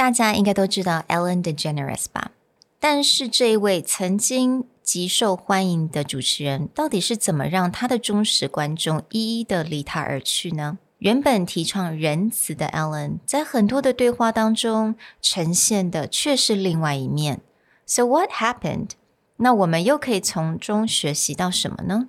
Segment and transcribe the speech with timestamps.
[0.00, 2.30] 大家应该都知道 Ellen DeGeneres 吧？
[2.78, 10.78] 但是这一位曾经极受欢迎的主持人，到底是怎么让他的忠实观众一一的离他而去呢？
[11.00, 17.42] 原本提倡仁慈的 Ellen，在很多的对话当中呈现的却是另外一面。
[17.84, 18.92] So what happened？
[19.36, 22.08] 那我们又可以从中学习到什么呢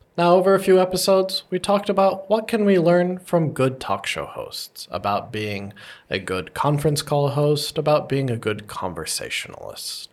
[0.21, 4.05] Now, over a few episodes, we talked about what can we learn from good talk
[4.05, 5.73] show hosts, about being
[6.11, 10.09] a good conference call host, about being a good conversationalist.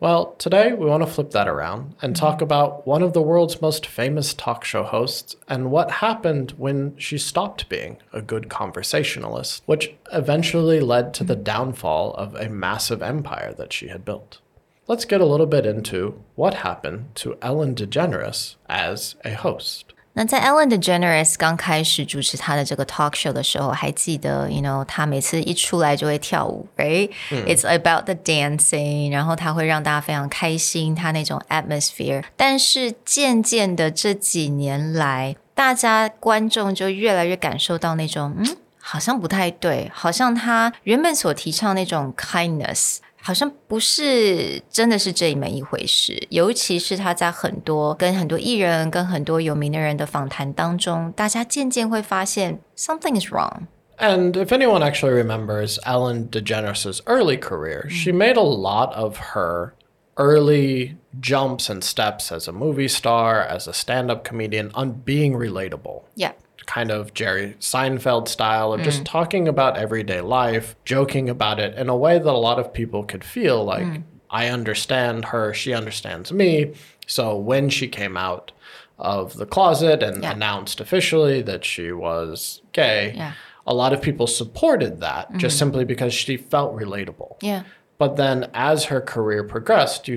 [0.00, 3.62] Well, today we want to flip that around and talk about one of the world's
[3.62, 9.62] most famous talk show hosts and what happened when she stopped being a good conversationalist,
[9.66, 14.40] which eventually led to the downfall of a massive empire that she had built
[14.87, 19.81] let's get a little bit into what happened to Ellen DeGeneres as a host.
[20.13, 32.23] 那在 Ellen DeGeneres 刚开始主持他的这个 talk show 的时候，还记得，you know，他每次一出来就会跳舞，right？It's about the dancing，然后他会让大家非常开心，他那种 atmosphere。
[32.35, 42.97] 但是渐渐的这几年来，大家观众就越来越感受到那种，嗯，好像不太对，好像他原本所提倡那种 kindness。
[43.23, 53.67] 好像不是真的是这一门一回事，尤其是他在很多跟很多艺人、跟很多有名的人的访谈当中，大家渐渐会发现 something is wrong.
[53.97, 59.73] And if anyone actually remembers Ellen DeGeneres' early career, she made a lot of her
[60.15, 65.33] early jumps and steps as a movie star, as a stand up comedian, on being
[65.33, 66.03] relatable.
[66.15, 66.31] Yeah
[66.66, 68.84] kind of Jerry Seinfeld style of mm.
[68.84, 72.72] just talking about everyday life, joking about it in a way that a lot of
[72.72, 74.02] people could feel like mm.
[74.30, 76.74] I understand her, she understands me.
[77.06, 78.52] So when she came out
[78.98, 80.32] of the closet and yeah.
[80.32, 83.34] announced officially that she was gay, yeah.
[83.66, 85.38] a lot of people supported that mm-hmm.
[85.38, 87.36] just simply because she felt relatable.
[87.42, 87.64] Yeah.
[87.98, 90.16] But then as her career progressed, you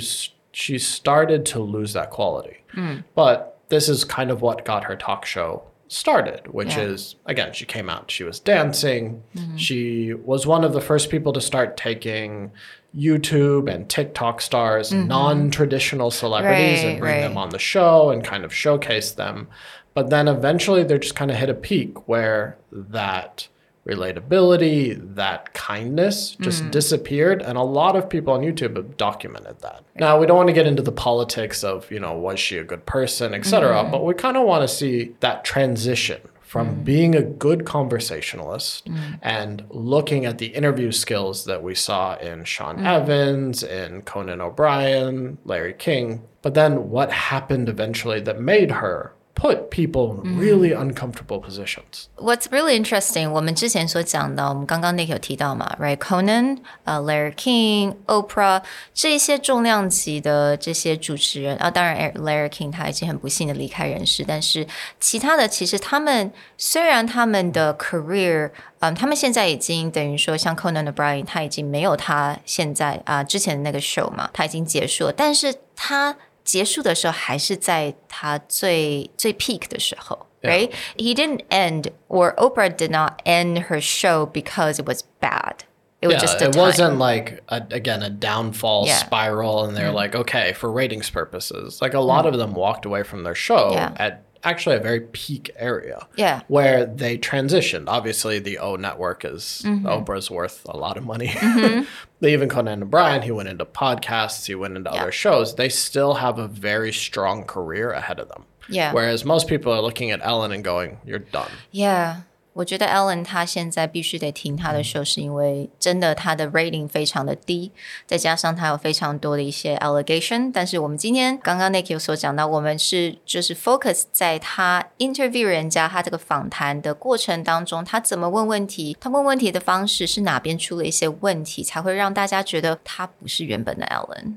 [0.51, 2.57] she started to lose that quality.
[2.73, 3.03] Mm.
[3.13, 6.83] But this is kind of what got her talk show started, which yeah.
[6.83, 9.23] is again, she came out, she was dancing.
[9.35, 9.57] Mm-hmm.
[9.57, 12.51] She was one of the first people to start taking
[12.95, 15.07] YouTube and TikTok stars, mm-hmm.
[15.07, 17.21] non traditional celebrities, right, and bring right.
[17.21, 19.47] them on the show and kind of showcase them.
[19.93, 23.47] But then eventually they just kind of hit a peak where that
[23.87, 26.71] relatability, that kindness just mm.
[26.71, 27.41] disappeared.
[27.41, 29.83] And a lot of people on YouTube have documented that.
[29.95, 32.63] Now, we don't want to get into the politics of, you know, was she a
[32.63, 33.83] good person, etc.
[33.83, 33.91] Mm.
[33.91, 36.85] But we kind of want to see that transition from mm.
[36.85, 39.19] being a good conversationalist mm.
[39.21, 42.85] and looking at the interview skills that we saw in Sean mm.
[42.85, 46.23] Evans, in Conan O'Brien, Larry King.
[46.41, 52.07] But then what happened eventually that made her put people in really uncomfortable positions.
[52.15, 58.63] What's really interesting，我们之前所讲的，我们刚刚 Nick 有提到嘛，Right？Conan、呃、Larry King、Oprah
[58.95, 64.65] 这些重量级的这些主持人啊，当然 Larry King 他已经很不幸的离开人世，但是
[64.99, 68.49] 其他的其实他们虽然他们的 career，
[68.79, 76.15] 嗯，他们现在已经等于说像 Conan o b r i a n 他已经没有他现在啊之前的那个 show 嘛，他已经结束了，但是他。
[76.46, 80.26] 结束的时候还是在他最最 peak 的时候。
[80.44, 80.72] Right?
[80.96, 85.64] He didn't end, or Oprah did not end her show because it was bad.
[86.00, 86.60] It was yeah, just a it time.
[86.60, 88.96] wasn't like a, again a downfall yeah.
[88.96, 89.94] spiral, and they're mm.
[89.94, 91.80] like, okay, for ratings purposes.
[91.80, 92.32] Like a lot mm.
[92.32, 93.94] of them walked away from their show yeah.
[93.96, 96.07] at actually a very peak area.
[96.15, 96.41] Yeah.
[96.47, 97.85] Where they transitioned.
[97.87, 99.87] Obviously, the O network is mm-hmm.
[99.87, 101.27] Oprah's worth a lot of money.
[101.27, 101.83] Mm-hmm.
[102.25, 105.01] Even Conan O'Brien, he went into podcasts, he went into yeah.
[105.01, 105.55] other shows.
[105.55, 108.45] They still have a very strong career ahead of them.
[108.69, 108.91] Yeah.
[108.91, 112.21] Whereas most people are looking at Ellen and going, "You're done." Yeah.
[112.57, 117.71] 我觉得 Ellen 他现在必须得停他的 show，是因为真的他的 rating 非常的低，
[118.07, 120.51] 再加上他有非常多的一些 allegation。
[120.51, 134.33] 但是我们今天刚刚 Nick 有所讲到，我们是就是 focus 在他 interview 人家他这个访谈的过程当中，他怎么问问题，他问问题的方式是哪边出了一些问题，才会让大家觉得他不是原本的 Ellen。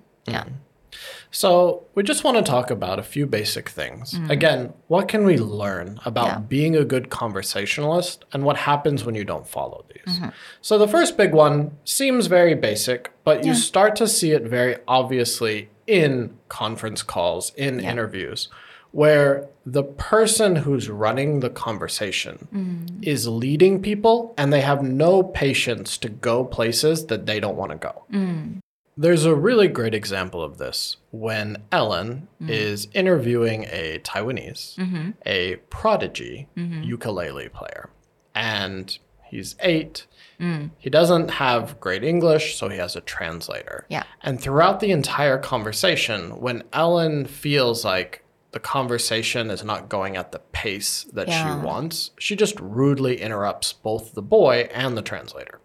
[1.32, 4.14] So, we just want to talk about a few basic things.
[4.14, 4.30] Mm.
[4.30, 6.38] Again, what can we learn about Yeah.
[6.40, 10.16] being a good conversationalist and what happens when you don't follow these?
[10.16, 10.30] Mm-hmm.
[10.60, 14.76] So, the first big one seems very basic, but you start to see it very
[14.88, 17.92] obviously in conference calls, in Yeah.
[17.92, 18.48] interviews,
[18.92, 23.06] where the person who's running the conversation mm.
[23.06, 27.70] is leading people and they have no patience to go places that they don't want
[27.70, 28.02] to go.
[28.12, 28.58] Mm.
[28.96, 32.50] There's a really great example of this when Ellen mm.
[32.50, 35.10] is interviewing a Taiwanese, mm-hmm.
[35.24, 36.82] a prodigy mm-hmm.
[36.82, 37.90] ukulele player.
[38.34, 40.06] And he's eight.
[40.38, 40.70] Mm.
[40.78, 43.86] He doesn't have great English, so he has a translator.
[43.88, 44.04] Yeah.
[44.22, 50.32] And throughout the entire conversation, when Ellen feels like the conversation is not going at
[50.32, 51.60] the pace that Yeah.
[51.60, 55.60] she wants, she just rudely interrupts both the boy and the translator.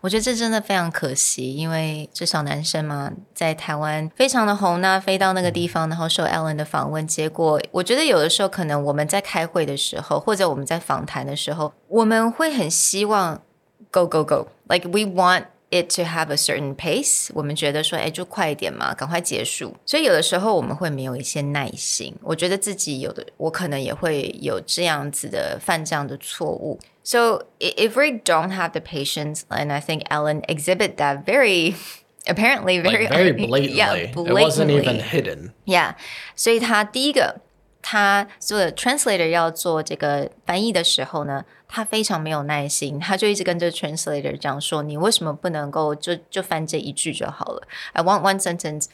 [0.00, 13.42] 我觉得这真的非常可惜，因为至少男生嘛，在台湾非常的红那飞到那个地方，然后受 Ellen 的访问，结果我觉得有的时候可能我们在开会的时候，或者我们在访谈的时候，我们会很希望
[13.90, 15.46] go go go，like we want。
[15.73, 19.73] It to have a certain pace，我们觉得说，哎，就快一点嘛，赶快结束。
[19.85, 22.13] 所以有的时候我们会没有一些耐心。
[22.21, 26.77] 我觉得自己有的，我可能也会有这样子的犯这样的错误。
[27.03, 31.75] So i- if we don't have the patience, and I think Ellen exhibit that very
[32.25, 33.73] apparently very Like very blatantly.
[33.73, 35.03] yeah, It wasn't even blatantly.
[35.03, 35.51] hidden.
[35.65, 35.95] Yeah，
[36.35, 37.39] 所以他第一个，
[37.88, 47.62] 他做 translator 要做这个翻译的时候呢，他非常没有耐心，他就一直跟这个 translator 讲说：“你为什么不能够就就翻这一句就好了
[47.92, 48.86] ？I want one sentence。”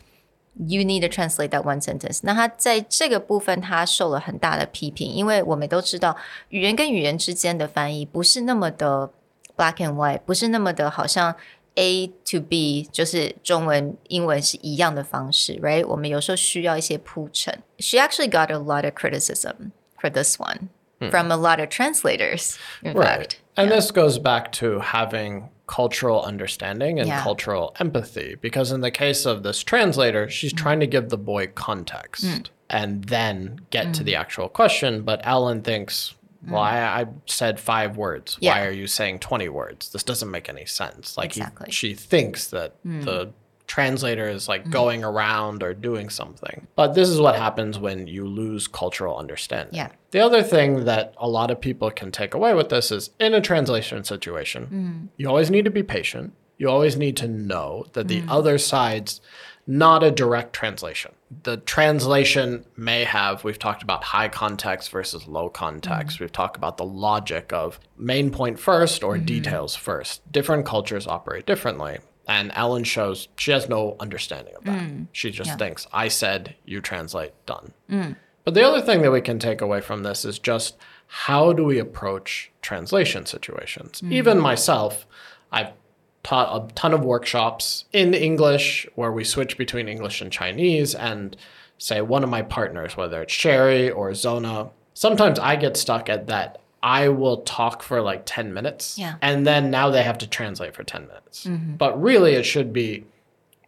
[0.54, 2.20] You need to translate that one sentence。
[2.24, 6.14] 那他在这个部分他受了很大的批评，因为我们都知道
[6.50, 9.10] 语言跟语言之间的翻译不是那么的
[9.56, 11.34] black and white，不是那么的好像
[11.76, 15.86] A to B 就是中文、英文是一样的方式，right？
[15.86, 17.62] 我们有时候需要一些铺陈。
[17.78, 20.68] She actually got a lot of criticism for this one
[21.00, 21.10] hmm.
[21.10, 23.20] from a lot of translators, in right.
[23.20, 23.36] fact.
[23.56, 23.76] And yeah.
[23.76, 27.22] this goes back to having cultural understanding and yeah.
[27.22, 31.46] cultural empathy, because in the case of this translator, she's trying to give the boy
[31.54, 32.46] context mm.
[32.68, 34.04] and then get to hmm.
[34.04, 35.02] the actual question.
[35.02, 36.14] But Ellen thinks
[36.48, 36.66] well, mm.
[36.66, 38.36] I, I said five words.
[38.40, 39.90] Why are you saying 20 words?
[39.90, 41.16] This doesn't make any sense.
[41.16, 41.70] Like, he- Exactly.
[41.70, 43.02] she thinks that hmm.
[43.02, 43.32] the
[43.66, 44.70] translator is like hmm.
[44.70, 46.66] going around or doing something.
[46.74, 49.74] But this is what happens when you lose cultural understanding.
[49.74, 49.90] Yeah.
[50.10, 53.34] The other thing that a lot of people can take away with this is in
[53.34, 55.06] a translation situation, hmm.
[55.16, 56.34] you always need to be patient.
[56.58, 59.20] You always need to know that the other side's
[59.66, 61.12] not a direct translation.
[61.44, 66.16] The translation may have, we've talked about high context versus low context.
[66.16, 66.24] Mm-hmm.
[66.24, 69.24] We've talked about the logic of main point first or mm-hmm.
[69.24, 70.20] details first.
[70.30, 71.98] Different cultures operate differently.
[72.28, 74.80] And Ellen shows she has no understanding of that.
[74.80, 75.08] Mm.
[75.10, 77.72] She just thinks, I said, you translate, done.
[77.90, 78.16] Mm.
[78.44, 80.76] But the other thing that we can take away from this is just
[81.06, 84.00] how do we approach translation situations?
[84.00, 84.12] Mm-hmm.
[84.12, 85.06] Even myself,
[85.50, 85.72] I've
[86.22, 91.36] taught a ton of workshops in English where we switch between English and Chinese and
[91.78, 96.28] say one of my partners, whether it's Sherry or Zona, sometimes I get stuck at
[96.28, 96.60] that.
[96.84, 99.14] I will talk for like 10 minutes Yeah.
[99.22, 101.44] and then now they have to translate for 10 minutes.
[101.46, 101.74] Mm-hmm.
[101.76, 103.04] But really, it should be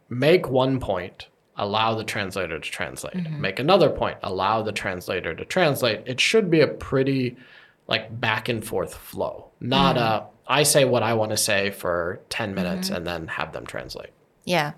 [0.08, 3.14] make one point, allow the translator to translate.
[3.14, 3.40] Mm-hmm.
[3.40, 6.02] Make another point, allow the translator to translate.
[6.06, 7.36] It should be a pretty
[7.87, 12.21] like back and forth flow, not a I say what I want to say for
[12.29, 14.11] 10 minutes and then have them translate.
[14.45, 14.73] Yeah，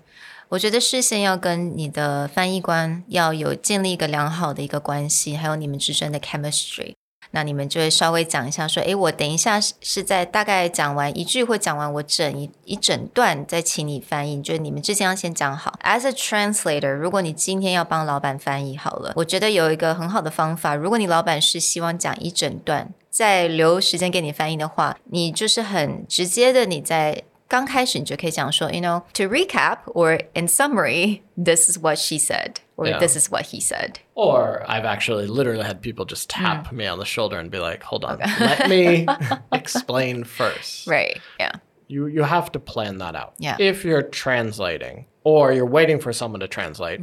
[0.48, 6.94] 我觉得事先要跟你的翻译官要有建立一个良好的一个关系，还有你们之间的 chemistry。
[7.37, 14.41] 那你们就会稍微讲一下说，诶，我等一下是在大概讲完一句或讲完我整一一整段，再请你翻译。
[14.41, 15.77] 就是你们之间要先讲好。
[15.83, 27.21] As a translator，如果你今天要帮老板翻译好了，我觉得有一个很好的方法，如果你老板是希望讲一整段，再留时间给你翻译的话，你就是很直接的你在。
[27.48, 32.98] 刚开始你就可以讲说，you know, to recap or in summary, this is what she said or Yeah.
[32.98, 33.96] this is what he said.
[34.14, 37.82] Or I've actually literally had people just tap me on the shoulder and be like,
[37.84, 39.06] "Hold on, let me
[39.52, 40.86] explain first.
[40.86, 41.20] Right.
[41.38, 41.52] Yeah.
[41.88, 43.34] You you have to plan that out.
[43.38, 43.56] Yeah.
[43.58, 47.00] If you're translating or you're waiting for someone to translate,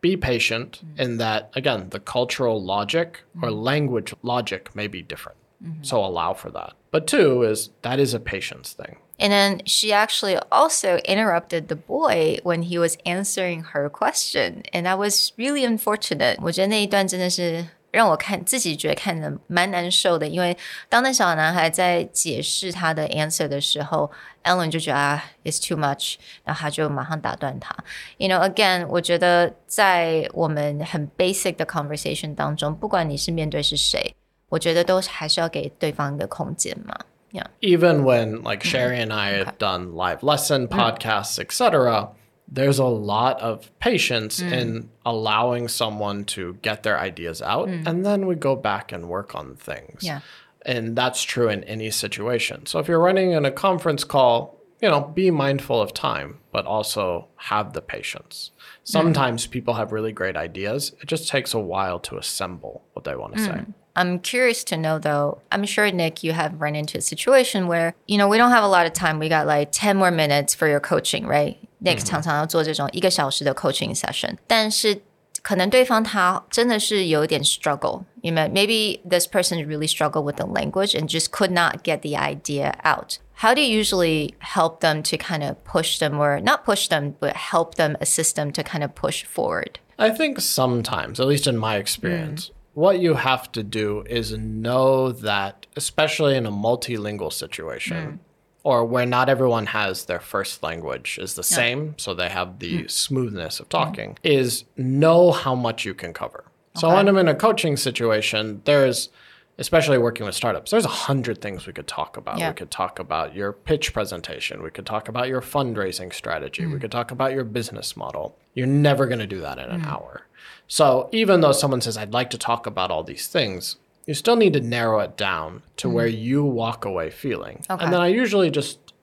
[0.00, 5.38] be patient in that again, the cultural logic or language logic may be different.
[5.82, 6.72] So allow for that.
[6.90, 8.96] But two is that is a patience thing.
[9.20, 14.62] And then she actually also interrupted the boy when he was answering her question.
[14.72, 16.36] And that was really unfortunate.
[16.42, 20.54] 我觉得那一段真的是让我看自己觉得看的蛮难受的，因为
[20.90, 24.10] 当那小男孩在解释他的 answer 的时候，
[24.44, 27.74] Ellen 就觉得啊，it's too much，然后他就马上打断他。
[28.18, 34.14] You know, again，我觉得在我们很 basic 的 conversation 当中，不管你是面对是谁，
[34.50, 36.94] 我觉得都还是要给对方一个空间嘛。
[37.31, 37.47] Yeah.
[37.61, 38.69] Even when like mm-hmm.
[38.69, 40.77] Sherry and I have done live lesson mm.
[40.77, 42.09] podcasts, etc.,
[42.47, 44.51] there's a lot of patience mm.
[44.51, 47.87] in allowing someone to get their ideas out mm.
[47.87, 50.03] and then we go back and work on things.
[50.03, 50.19] Yeah.
[50.65, 52.65] And that's true in any situation.
[52.65, 56.65] So if you're running in a conference call, you know, be mindful of time, but
[56.65, 58.51] also have the patience.
[58.83, 60.91] Sometimes people have really great ideas.
[61.01, 63.61] It just takes a while to assemble what they want to say.
[63.94, 65.40] I'm curious to know though.
[65.50, 68.64] I'm sure Nick, you have run into a situation where you know we don't have
[68.64, 69.18] a lot of time.
[69.18, 71.56] We got like ten more minutes for your coaching, right?
[71.80, 75.02] Nick 常常要做这种一个小时的 coaching session，但是
[75.42, 82.16] 可能对方他真的是有一点 struggle，因为 maybe this person really struggled with the language and just could not get the
[82.16, 83.18] idea out.
[83.40, 87.14] How do you usually help them to kind of push them, or not push them,
[87.20, 89.78] but help them, assist them to kind of push forward?
[89.98, 95.11] I think sometimes, at least in my experience, what you have to do is know
[95.11, 98.19] that, especially in a multilingual situation, mm.
[98.63, 102.83] or where not everyone has their first language is the same, so they have the
[102.83, 102.91] mm.
[102.91, 104.17] smoothness of talking, mm.
[104.23, 106.45] is know how much you can cover.
[106.75, 109.09] So when I'm in a coaching situation, there's
[109.57, 112.39] especially working with startups, there's a hundred things we could talk about.
[112.39, 112.49] Yeah.
[112.49, 114.63] We could talk about your pitch presentation.
[114.63, 116.65] We could talk about your fundraising strategy.
[116.65, 118.35] We could talk about your business model.
[118.53, 119.87] You're never going to do that in an mm.
[119.87, 120.27] hour.
[120.67, 124.35] So even though someone says, I'd like to talk about all these things, you still
[124.35, 125.93] need to narrow it down to mm.
[125.93, 127.63] where you walk away feeling.
[127.69, 127.83] Okay.
[127.83, 128.93] And then I usually just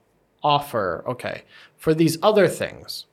[0.43, 1.43] offer, okay,
[1.77, 3.05] for these other things,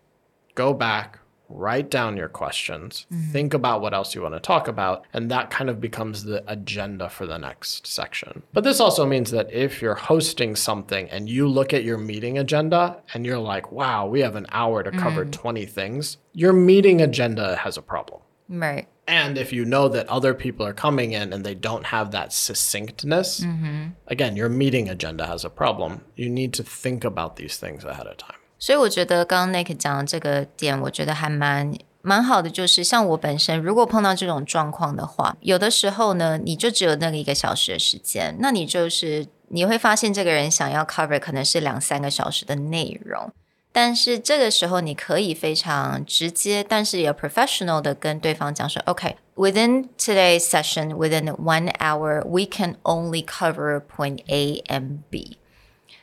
[0.55, 3.33] go back, write down your questions, mm-hmm.
[3.33, 6.43] think about what else you want to talk about, and that kind of becomes the
[6.50, 8.43] agenda for the next section.
[8.53, 12.38] But this also means that if you're hosting something and you look at your meeting
[12.38, 15.31] agenda and you're like, wow, we have an hour to cover mm-hmm.
[15.31, 18.23] 20 things, your meeting agenda has a problem.
[18.49, 18.88] Right.
[19.09, 22.33] And if you know that other people are coming in and they don't have that
[22.33, 23.88] succinctness, mm-hmm.
[24.09, 26.03] again, your meeting agenda has a problem.
[26.17, 28.37] You need to think about these things ahead of time.
[28.58, 31.72] 所以我觉得刚刚 Nick 讲的这个点，我觉得还蛮
[32.02, 32.48] 蛮好的。
[32.48, 43.30] 就是像我本身，如果碰到这种状况的话，有的时候呢，你就只有那个一个小时的时间，那你就是你会发现这个人想要 cover 可能是两三个小时的内容。
[43.72, 55.36] 但是这个时候，你可以非常直接，但是也 professional 的跟对方讲说，OK，within、today's session, within one hour, we can only cover point A and B.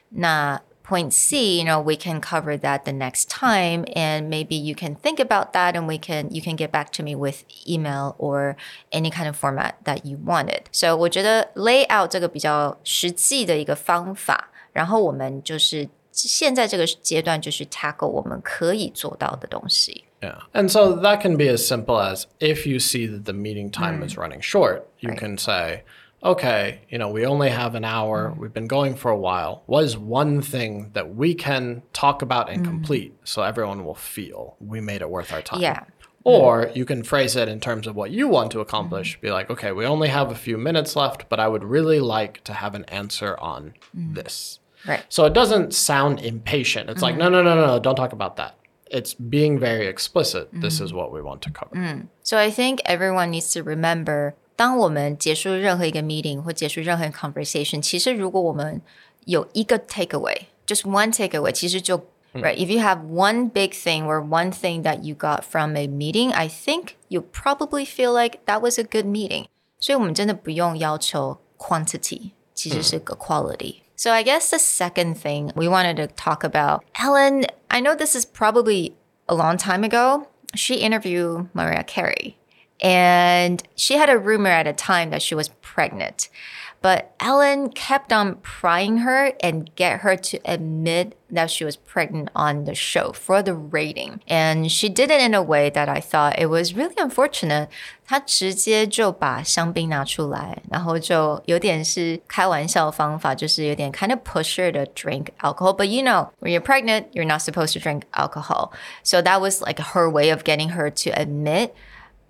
[0.10, 4.75] 那 point C, you know, we can cover that the next time and maybe you
[4.75, 8.17] can think about that and we can you can get back to me with email
[8.19, 8.57] or
[8.91, 10.63] any kind of format that you wanted.
[10.73, 20.05] So 我觉得 lay out 这个比较实际的一个方法，然后我们就是现在这个阶段就是 tackle 我们可以做到的东西。
[20.21, 20.39] Yeah.
[20.53, 24.03] And so that can be as simple as if you see that the meeting time
[24.03, 25.19] is running short, you Right.
[25.19, 25.85] can say,
[26.24, 28.30] okay, you know, we only have an hour.
[28.30, 28.40] Mm-hmm.
[28.42, 29.64] We've been going for a while.
[29.66, 32.72] What is one thing that we can talk about and mm-hmm.
[32.72, 35.62] complete so everyone will feel we made it worth our time?
[35.62, 35.84] Yeah.
[36.26, 36.76] Or mm.
[36.78, 39.18] you can phrase it in terms of what you want to accomplish.
[39.18, 39.26] Mm-hmm.
[39.28, 42.42] Be like, okay, we only have a few minutes left, but I would really like
[42.46, 44.16] to have an answer on mm.
[44.16, 44.60] this.
[44.88, 45.04] Right.
[45.10, 46.90] So it doesn't sound impatient.
[46.90, 48.58] It's like, no, no, no, no, no, don't talk about that.
[48.90, 50.50] It's being very explicit.
[50.54, 51.76] This is what we want to cover.
[51.76, 52.08] Mm.
[52.22, 58.82] So I think everyone needs to remember，当我们结束任何一个 meeting 或结束任何 conversation，其实如果我们
[59.26, 61.98] 有一个 takeaway，就是 one takeaway，其实就
[62.34, 65.88] right if you have one big thing or one thing that you got from a
[65.88, 69.46] meeting, I think you probably feel like that was a good meeting。
[69.80, 73.78] 所以我们真的不用要求 quantity，其实是个 quality。
[73.96, 78.26] So I guess the second thing we wanted to talk about, Ellen, I know this is
[78.26, 78.94] probably
[79.28, 80.28] a long time ago.
[80.56, 82.36] She interviewed Mariah Carey.
[82.81, 86.29] And she had a rumor at a time that she was pregnant.
[86.81, 92.31] But Ellen kept on prying her and get her to admit that she was pregnant
[92.37, 94.21] on the show for the rating.
[94.29, 97.69] And she did it in a way that I thought it was really unfortunate.
[98.07, 105.77] 她直接就把香槟拿出来，然后就有点是开玩笑方法，就是有点 kind of push her to drink alcohol.
[105.77, 108.71] But you know, when you're pregnant, you're not supposed to drink alcohol.
[109.03, 111.75] So that was like her way of getting her to admit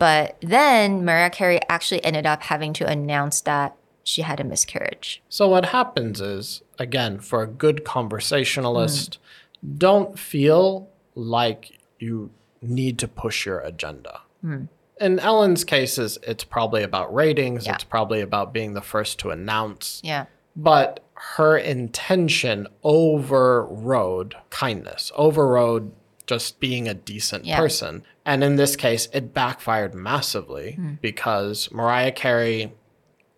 [0.03, 5.23] but then Mariah Carey actually ended up having to announce that she had a miscarriage.
[5.29, 9.17] So what happens is, again, for a good conversationalist,
[9.65, 9.77] mm.
[9.77, 12.31] don't feel like you
[12.61, 14.19] need to push your agenda.
[14.43, 14.67] Mm.
[14.99, 17.65] In Ellen's cases, it's probably about ratings.
[17.65, 17.75] Yeah.
[17.75, 20.01] It's probably about being the first to announce.
[20.03, 20.25] Yeah.
[20.53, 25.93] But her intention overrode kindness, overrode
[26.25, 27.57] just being a decent Yeah.
[27.57, 28.03] person.
[28.25, 30.93] And in this case, it backfired massively hmm.
[31.01, 32.73] because Mariah Carey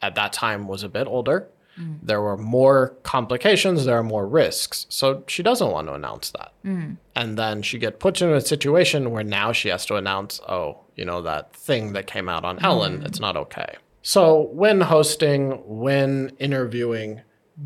[0.02, 1.48] at that time was a bit older.
[1.76, 1.94] Hmm.
[2.02, 4.86] There were more complications, there are more risks.
[4.90, 6.54] So she doesn't want to announce that.
[6.64, 6.94] Hmm.
[7.16, 10.80] And then she get put in a situation where now she has to announce, oh,
[10.96, 13.76] you know, that thing that came out on Ellen, it's not okay.
[14.02, 17.22] So when hosting, when interviewing,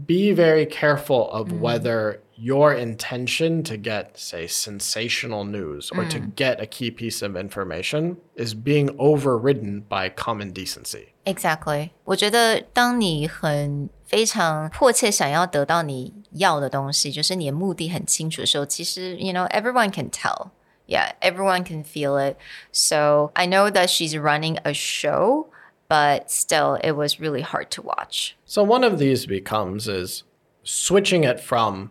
[0.05, 6.61] be very careful of whether your intention to get, say, sensational news or to get
[6.61, 11.09] a key piece of information is being overridden by common decency.
[11.25, 20.50] Exactly，我觉得当你很非常迫切想要得到你要的东西，就是你的目的很清楚的时候，其实 you know everyone can tell.
[20.87, 22.37] Yeah, everyone can feel it.
[22.71, 25.47] So I know that she's running a show,
[25.88, 28.37] but still, it was really hard to watch.
[28.44, 30.25] So one of these becomes is
[30.62, 31.90] switching it from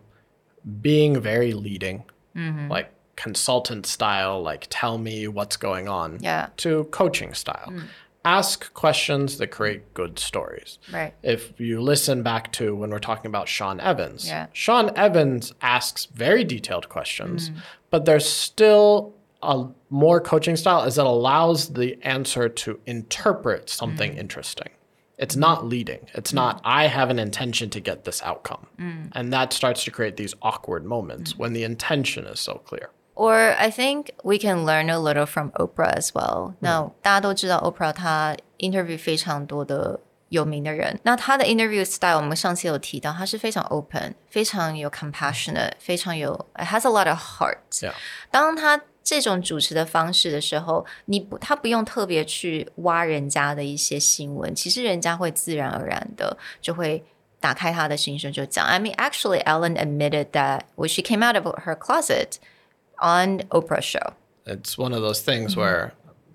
[0.81, 2.03] being very leading,
[2.35, 2.69] mm-hmm.
[2.69, 6.49] like consultant style, like tell me what's going on, Yeah.
[6.57, 7.67] to coaching style.
[7.69, 7.83] Mm.
[8.25, 10.79] Ask questions that create good stories.
[10.91, 11.13] Right.
[11.23, 14.47] If you listen back to when we're talking about Sean Evans, Yeah.
[14.53, 17.59] Sean Evans asks very detailed questions, mm-hmm.
[17.89, 24.11] but there's still a more coaching style is it allows the answer to interpret something
[24.11, 24.19] mm-hmm.
[24.19, 24.69] interesting
[25.18, 26.08] It's not leading.
[26.12, 28.66] It's not, I have an intention to get this outcome.
[29.12, 32.90] And that starts to create these awkward moments when the intention is so clear.
[33.14, 36.54] Or I think we can learn a little from Oprah as well.
[36.58, 40.00] 那大家都知道 Oprah 她 interview 非常多的
[40.30, 47.58] 有名的人，那她的 interview style 我们上次有提到，她是非常 open，非常有 compassionate，非常有 it has a lot of heart。
[47.70, 47.92] Yeah.
[48.32, 57.04] 当他 这种主持的方式的时候，你不他不用特别去挖人家的一些新闻，其实人家会自然而然的就会
[57.40, 58.64] 打开他的心声就讲。
[58.64, 62.38] I mean, actually, Ellen admitted that when she came out of her closet
[62.98, 64.14] on Oprah's show.
[64.46, 65.92] It's one of those things where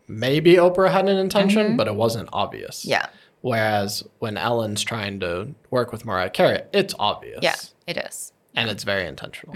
[0.07, 2.85] maybe Oprah had an intention, but it wasn't obvious.
[2.85, 3.07] Yeah,
[3.41, 7.39] Whereas when Ellen's trying to work with Mariah Carey, it's obvious.
[7.41, 7.55] yeah,
[7.87, 8.33] it is.
[8.55, 9.55] And it's very intentional.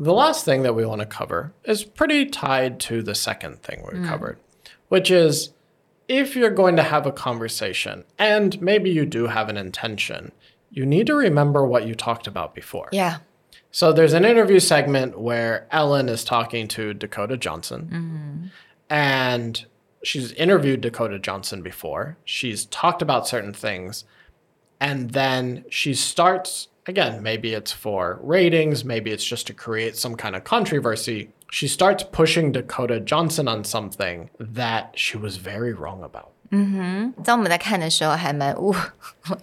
[0.00, 3.84] The last thing that we want to cover is pretty tied to the second thing
[3.86, 4.08] we mm.
[4.08, 4.38] covered,
[4.88, 5.50] which is
[6.08, 10.32] if you're going to have a conversation and maybe you do have an intention,
[10.70, 12.88] you need to remember what you talked about before.
[12.92, 13.18] Yeah,
[13.72, 17.82] So there's an interview segment where Ellen is talking to Dakota Johnson.
[17.92, 18.46] Mm-hmm.
[18.88, 19.64] And
[20.02, 22.16] she's interviewed Dakota Johnson before.
[22.24, 24.04] She's talked about certain things.
[24.80, 30.16] And then she starts, again, maybe it's for ratings, maybe it's just to create some
[30.16, 31.30] kind of controversy.
[31.50, 36.32] She starts pushing Dakota Johnson on something that she was very wrong about.
[36.52, 36.72] 嗯
[37.14, 38.74] 哼在我们在看的时候还蛮 呜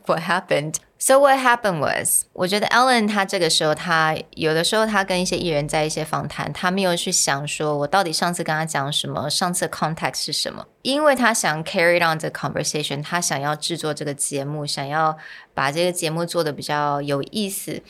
[0.05, 0.75] ，What happened?
[0.99, 15.15] So what happened was，我觉得 Ellen 她这个时候，她有的时候她跟一些艺人在一些访谈，她没有去想说我到底上次跟他讲什么，上次 context 是什么，因为她想 carry on the conversation，她想要制作这个节目，想要
[15.53, 17.81] 把这个节目做的比较有意思，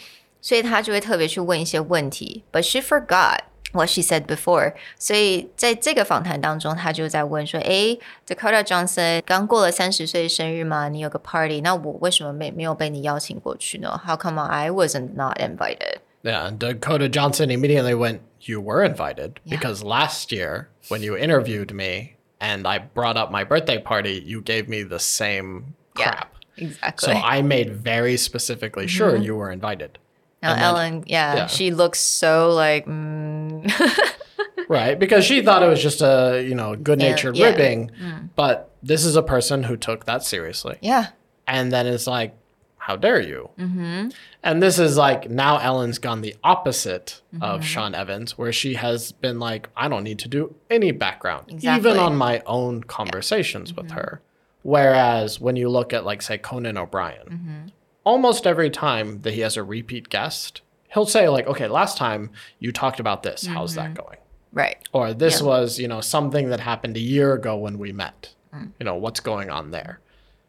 [0.41, 3.39] 所以她就会特别去问一些问题，but she forgot。
[3.72, 7.94] what she said before，所以在这个访谈当中，他就在问说：“诶
[8.26, 14.00] d a k o t a Johnson 刚过了三十岁生日嘛，你有个 party，那我为什么没没有被你邀请过去呢？
[14.06, 19.82] How come I wasn't not invited？” Yeah, and Dakota Johnson immediately went, You were invited because
[19.84, 24.68] last year when you interviewed me and I brought up my birthday party, you gave
[24.68, 26.10] me the same Yeah.
[26.10, 26.34] crap.
[26.56, 27.14] Exactly.
[27.14, 29.98] So I made very specifically sure you were invited.
[30.41, 31.47] now and then- Ellen, yeah, yeah.
[31.47, 33.69] she looks so like, mm,
[34.69, 37.51] Right, because she thought it was just a, you know, good-natured Yeah, yeah.
[37.51, 37.91] ribbing,
[38.35, 40.77] but this is a person who took that seriously.
[40.81, 41.07] yeah,
[41.47, 42.35] And then it's like,
[42.77, 43.49] how dare you?
[43.57, 44.09] Mm-hmm.
[44.43, 49.11] And this is like now Ellen's gone the opposite of Sean Evans, where she has
[49.13, 51.91] been like, I don't need to do any background, Exactly.
[51.91, 54.21] even on my own conversations with her.
[54.63, 57.71] Whereas when you look at, like, say, Conan O'Brien,
[58.06, 60.62] almost every time that he has a repeat guest,
[60.94, 63.46] he'll say, like, okay, last time you talked about this.
[63.46, 64.18] How's that going?
[64.52, 64.76] right.
[64.92, 68.34] Or this was, you know, something that happened a year ago when we met.
[68.78, 69.98] You know, what's going on there?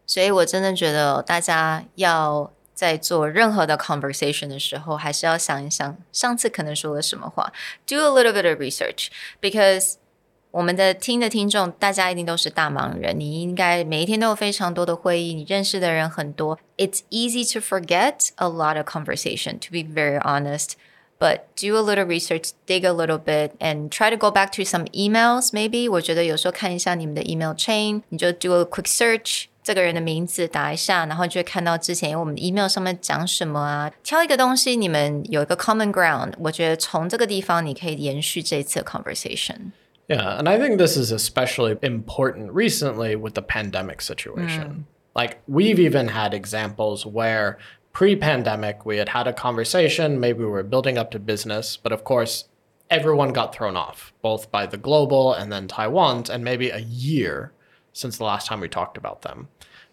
[0.06, 7.54] 所以我真的觉得大家要在做任何的 conversation 的时候，还是要想一想上次可能说了什么话。
[7.88, 9.08] Do a little bit of research
[9.40, 9.94] because
[10.52, 16.60] 我们的听的听众，大家一定都是大忙人，你应该每一天都有非常多的会议，你认识的人很多。
[16.78, 20.74] It's easy to forget a lot of conversation, to be very honest.
[21.20, 24.64] But do a little research, dig a little bit, and try to go back to
[24.64, 25.52] some emails.
[25.52, 33.92] Maybe 我觉得有时候看一下你们的 email chain，你就 do a quick search，这个人的名字打一下，然后就会看到之前我们的 email 上面讲什么啊。
[34.04, 39.72] 挑一个东西，你们有一个 common ground，我觉得从这个地方你可以延续这次 conversation。
[40.09, 44.71] Yeah, and I think this is especially important recently with the pandemic situation.
[44.71, 44.85] Mm.
[45.15, 47.59] Like, we've even had examples where
[47.93, 51.93] pre pandemic we had had a conversation, maybe we were building up to business, but
[51.93, 52.45] of course,
[52.89, 57.53] everyone got thrown off, both by the global and then Taiwan's, and maybe a year
[57.93, 59.49] since the last time we talked about them.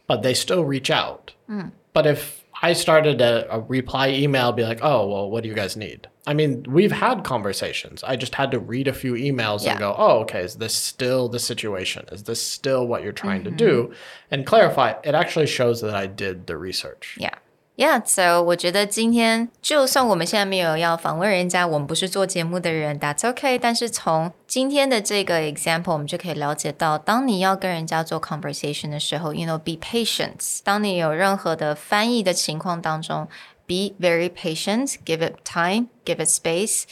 [0.08, 1.34] But they still reach out.
[1.49, 1.71] Mm.
[1.91, 5.56] But if I started a, a reply email, be like, oh, well, what do you
[5.56, 6.08] guys need?
[6.28, 8.04] I mean, we've had conversations.
[8.04, 9.72] I just had to read a few emails Yeah.
[9.72, 12.06] and go, oh, okay, is this still the situation?
[12.12, 13.58] Is this still what you're trying to mm-hmm.
[13.58, 13.94] do?
[14.32, 17.18] And clarify, it actually shows that I did the research.
[17.20, 17.36] Yeah.
[17.76, 23.59] Yeah, so 我觉得今天就算我们现在没有要访问人家，我们不是做节目的人，That's okay。
[23.59, 30.61] 但是从今天的这个 example，我们就可以了解到，当你要跟人家做 conversation 的时候，you know be patient。
[30.62, 33.26] 当你有任何的翻译的情况当中，
[33.66, 36.83] be very patient，give it time，give it space。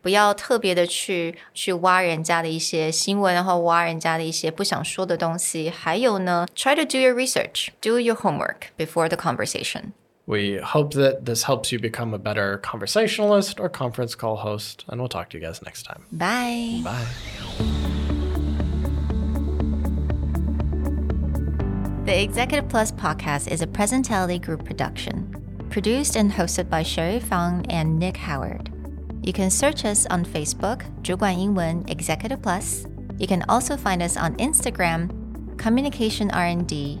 [0.00, 5.68] 不要特别的去去挖人家的一些新闻，然后挖人家的一些不想说的东西。
[5.68, 9.86] 还有呢，try to do your research，do your homework before the conversation。
[10.30, 15.00] We hope that this helps you become a better conversationalist or conference call host, and
[15.00, 16.04] we'll talk to you guys next time.
[16.10, 16.80] Bye.
[16.82, 17.06] Bye.
[22.06, 25.34] The Executive Plus podcast is a Presentality Group production,
[25.70, 28.70] produced and hosted by Sherry Fang and Nick Howard.
[29.22, 32.86] You can search us on Facebook, 主管英文 Executive Plus.
[33.18, 35.08] You can also find us on Instagram,
[35.56, 37.00] Communication R&D,